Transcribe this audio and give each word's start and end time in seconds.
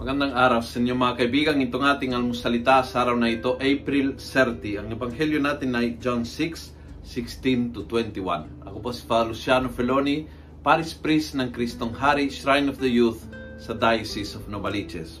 Magandang 0.00 0.32
araw 0.32 0.64
sa 0.64 0.80
inyo 0.80 0.96
mga 0.96 1.20
kaibigan. 1.20 1.60
Itong 1.60 1.84
ating 1.84 2.16
almusalita 2.16 2.80
sa 2.88 3.04
araw 3.04 3.20
na 3.20 3.28
ito, 3.28 3.60
April 3.60 4.16
30. 4.16 4.80
Ang 4.80 4.88
ebanghelyo 4.96 5.36
natin 5.44 5.76
ay 5.76 6.00
John 6.00 6.24
6, 6.24 7.04
16 7.04 7.76
to 7.76 7.84
21. 7.84 8.64
Ako 8.64 8.80
po 8.80 8.96
si 8.96 9.04
Father 9.04 9.36
Luciano 9.36 9.68
Feloni, 9.68 10.24
Paris 10.64 10.96
Priest 10.96 11.36
ng 11.36 11.52
Kristong 11.52 11.92
Hari, 11.92 12.32
Shrine 12.32 12.72
of 12.72 12.80
the 12.80 12.88
Youth 12.88 13.28
sa 13.60 13.76
Diocese 13.76 14.40
of 14.40 14.48
Novaliches. 14.48 15.20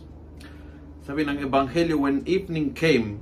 Sabi 1.04 1.28
ng 1.28 1.44
ebanghelyo, 1.44 2.00
when 2.00 2.24
evening 2.24 2.72
came, 2.72 3.20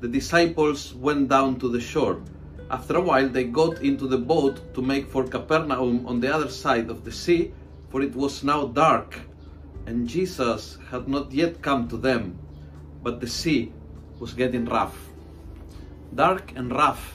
the 0.00 0.08
disciples 0.08 0.96
went 0.96 1.28
down 1.28 1.60
to 1.60 1.68
the 1.68 1.76
shore. 1.76 2.24
After 2.72 2.96
a 2.96 3.04
while, 3.04 3.28
they 3.28 3.44
got 3.44 3.84
into 3.84 4.08
the 4.08 4.16
boat 4.16 4.64
to 4.72 4.80
make 4.80 5.12
for 5.12 5.28
Capernaum 5.28 6.08
on 6.08 6.24
the 6.24 6.32
other 6.32 6.48
side 6.48 6.88
of 6.88 7.04
the 7.04 7.12
sea, 7.12 7.52
for 7.92 8.00
it 8.00 8.16
was 8.16 8.40
now 8.40 8.64
dark 8.72 9.20
and 9.86 10.10
Jesus 10.10 10.82
had 10.90 11.06
not 11.06 11.30
yet 11.30 11.62
come 11.62 11.86
to 11.88 11.96
them, 11.96 12.34
but 13.06 13.22
the 13.22 13.30
sea 13.30 13.70
was 14.18 14.34
getting 14.34 14.66
rough. 14.66 14.94
Dark 16.10 16.52
and 16.58 16.74
rough 16.74 17.14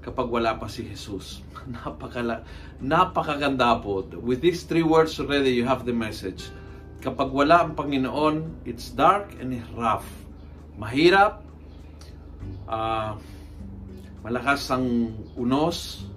kapag 0.00 0.32
wala 0.32 0.56
pa 0.56 0.72
si 0.72 0.88
Jesus. 0.88 1.44
Napakala, 1.68 2.48
napakaganda 2.80 3.76
po. 3.84 4.08
With 4.24 4.40
these 4.40 4.64
three 4.64 4.84
words 4.84 5.20
already, 5.20 5.52
you 5.52 5.68
have 5.68 5.84
the 5.84 5.92
message. 5.92 6.48
Kapag 7.04 7.28
wala 7.28 7.68
ang 7.68 7.76
Panginoon, 7.76 8.64
it's 8.64 8.88
dark 8.88 9.36
and 9.36 9.52
it's 9.52 9.68
rough. 9.76 10.08
Mahirap, 10.80 11.44
uh, 12.64 13.20
malakas 14.24 14.64
ang 14.72 15.12
unos, 15.36 16.08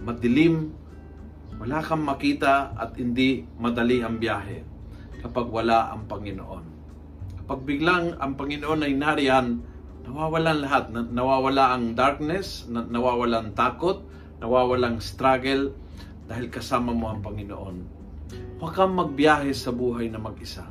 madilim, 0.00 0.72
wala 1.60 1.84
kang 1.84 2.08
makita 2.08 2.72
at 2.72 2.96
hindi 2.96 3.44
madali 3.60 4.00
ang 4.00 4.16
biyahe 4.16 4.69
kapag 5.20 5.46
wala 5.52 5.92
ang 5.92 6.08
Panginoon. 6.08 6.64
Kapag 7.44 7.60
biglang 7.68 8.16
ang 8.16 8.34
Panginoon 8.34 8.80
ay 8.84 8.92
nariyan, 8.96 9.46
nawawalan 10.08 10.58
lahat. 10.64 10.90
Nawawala 10.90 11.76
ang 11.76 11.94
darkness, 11.94 12.66
nawawala 12.68 13.44
ang 13.44 13.50
takot, 13.52 14.02
nawawala 14.40 14.96
ang 14.96 14.98
struggle 14.98 15.76
dahil 16.26 16.46
kasama 16.48 16.96
mo 16.96 17.12
ang 17.12 17.20
Panginoon. 17.20 17.76
Huwag 18.60 18.72
kang 18.76 18.94
magbiyahe 18.94 19.50
sa 19.56 19.72
buhay 19.72 20.12
na 20.12 20.20
mag-isa. 20.20 20.68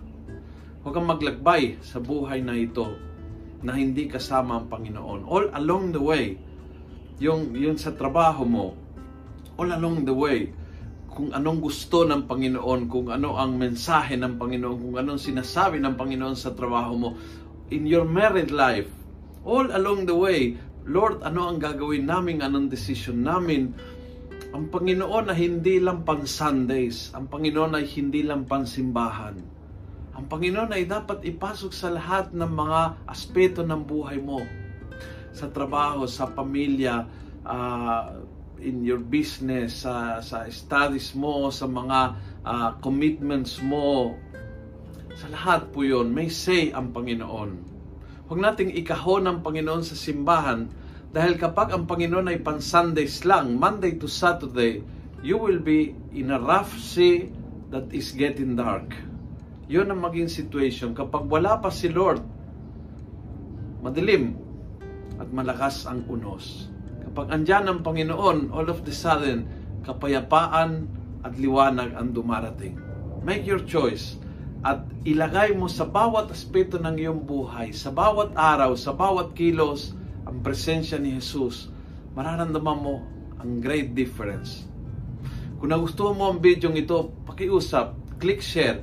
Huwag 0.82 0.94
kang 0.96 1.10
maglakbay 1.10 1.82
sa 1.84 2.00
buhay 2.00 2.40
na 2.40 2.56
ito 2.56 2.88
na 3.60 3.76
hindi 3.76 4.08
kasama 4.08 4.62
ang 4.62 4.68
Panginoon. 4.72 5.28
All 5.28 5.52
along 5.52 5.92
the 5.92 6.00
way, 6.00 6.40
yung, 7.20 7.52
yung 7.52 7.76
sa 7.76 7.92
trabaho 7.92 8.48
mo, 8.48 8.78
all 9.60 9.70
along 9.76 10.08
the 10.08 10.16
way, 10.16 10.56
kung 11.20 11.36
anong 11.36 11.60
gusto 11.60 12.08
ng 12.08 12.32
Panginoon, 12.32 12.88
kung 12.88 13.12
ano 13.12 13.36
ang 13.36 13.60
mensahe 13.60 14.16
ng 14.16 14.40
Panginoon, 14.40 14.78
kung 14.80 14.96
anong 14.96 15.20
sinasabi 15.20 15.76
ng 15.84 16.00
Panginoon 16.00 16.32
sa 16.40 16.56
trabaho 16.56 16.96
mo, 16.96 17.10
in 17.76 17.84
your 17.84 18.08
married 18.08 18.56
life, 18.56 18.88
all 19.44 19.68
along 19.68 20.08
the 20.08 20.16
way, 20.16 20.56
Lord, 20.88 21.20
ano 21.28 21.52
ang 21.52 21.60
gagawin 21.60 22.08
namin, 22.08 22.40
anong 22.40 22.72
decision 22.72 23.20
namin, 23.20 23.76
ang 24.56 24.72
Panginoon 24.72 25.28
ay 25.28 25.38
hindi 25.44 25.84
lang 25.84 26.08
pan 26.08 26.24
Sundays, 26.24 27.12
ang 27.12 27.28
Panginoon 27.28 27.76
ay 27.76 27.84
hindi 28.00 28.24
lang 28.24 28.48
pan 28.48 28.64
simbahan. 28.64 29.36
Ang 30.16 30.24
Panginoon 30.24 30.72
ay 30.72 30.88
dapat 30.88 31.28
ipasok 31.28 31.76
sa 31.76 31.92
lahat 31.92 32.32
ng 32.32 32.48
mga 32.48 33.12
aspeto 33.12 33.68
ng 33.68 33.84
buhay 33.84 34.24
mo. 34.24 34.40
Sa 35.36 35.52
trabaho, 35.52 36.08
sa 36.08 36.32
pamilya, 36.32 37.04
uh, 37.44 38.24
in 38.60 38.84
your 38.84 39.00
business, 39.00 39.84
sa, 39.84 40.20
sa 40.20 40.48
studies 40.52 41.16
mo, 41.16 41.50
sa 41.50 41.66
mga 41.66 42.00
uh, 42.44 42.70
commitments 42.84 43.60
mo. 43.64 44.16
Sa 45.16 45.28
lahat 45.32 45.72
po 45.76 45.84
yon 45.84 46.12
may 46.12 46.32
say 46.32 46.72
ang 46.72 46.96
Panginoon. 46.96 47.52
Huwag 48.30 48.40
nating 48.40 48.76
ikahon 48.78 49.26
ang 49.26 49.42
Panginoon 49.42 49.82
sa 49.82 49.98
simbahan 49.98 50.70
dahil 51.10 51.42
kapag 51.42 51.74
ang 51.74 51.90
Panginoon 51.90 52.30
ay 52.30 52.38
pan 52.46 52.62
Sundays 52.62 53.26
lang, 53.26 53.58
Monday 53.58 53.98
to 53.98 54.06
Saturday, 54.06 54.86
you 55.26 55.42
will 55.42 55.58
be 55.58 55.98
in 56.14 56.30
a 56.30 56.38
rough 56.38 56.78
sea 56.78 57.34
that 57.74 57.90
is 57.90 58.14
getting 58.14 58.54
dark. 58.54 58.94
Yun 59.66 59.90
ang 59.90 60.02
maging 60.02 60.30
situation. 60.30 60.94
Kapag 60.94 61.26
wala 61.26 61.58
pa 61.58 61.74
si 61.74 61.90
Lord, 61.90 62.22
madilim 63.82 64.38
at 65.18 65.30
malakas 65.30 65.86
ang 65.90 66.06
unos. 66.10 66.70
Kapag 67.20 67.36
andyan 67.36 67.68
ang 67.68 67.80
Panginoon, 67.84 68.56
all 68.56 68.72
of 68.72 68.88
the 68.88 68.96
sudden, 68.96 69.44
kapayapaan 69.84 70.88
at 71.20 71.36
liwanag 71.36 71.92
ang 71.92 72.16
dumarating. 72.16 72.80
Make 73.28 73.44
your 73.44 73.60
choice 73.68 74.16
at 74.64 74.88
ilagay 75.04 75.52
mo 75.52 75.68
sa 75.68 75.84
bawat 75.84 76.32
aspeto 76.32 76.80
ng 76.80 76.96
iyong 76.96 77.28
buhay, 77.28 77.76
sa 77.76 77.92
bawat 77.92 78.40
araw, 78.40 78.72
sa 78.80 78.96
bawat 78.96 79.36
kilos, 79.36 79.92
ang 80.24 80.40
presensya 80.40 80.96
ni 80.96 81.20
Jesus. 81.20 81.68
Mararamdaman 82.16 82.80
mo 82.80 83.04
ang 83.36 83.60
great 83.60 83.92
difference. 83.92 84.64
Kung 85.60 85.76
nagustuhan 85.76 86.16
mo 86.16 86.32
ang 86.32 86.40
video 86.40 86.72
ito, 86.72 87.12
pakiusap, 87.28 88.00
click 88.24 88.40
share, 88.40 88.80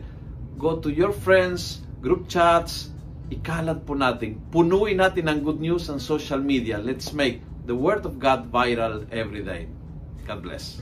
go 0.60 0.76
to 0.76 0.92
your 0.92 1.16
friends, 1.16 1.80
group 2.04 2.28
chats, 2.28 2.92
ikalat 3.32 3.88
po 3.88 3.96
natin. 3.96 4.36
Punuin 4.52 5.00
natin 5.00 5.24
ang 5.24 5.40
good 5.40 5.56
news 5.56 5.88
ang 5.88 5.96
social 5.96 6.44
media. 6.44 6.76
Let's 6.76 7.16
make 7.16 7.55
the 7.66 7.74
Word 7.74 8.06
of 8.06 8.18
God 8.20 8.50
viral 8.52 9.06
every 9.10 9.42
day. 9.42 9.68
God 10.24 10.42
bless. 10.42 10.80